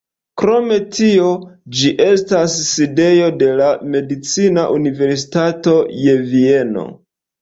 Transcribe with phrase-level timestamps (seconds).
[0.41, 0.69] Krom
[0.99, 1.27] tio
[1.81, 5.77] ĝi estas sidejo de la medicina universitato
[6.07, 6.89] je Vieno.